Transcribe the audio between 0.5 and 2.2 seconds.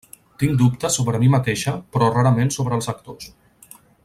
dubtes sobre mi mateixa però